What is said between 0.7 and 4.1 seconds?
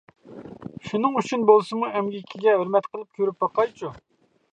شۇنىڭ ئۈچۈن بولسىمۇ ئەمگىكىگە ھۆرمەت قىلىپ كۆرۈپ باقايچۇ!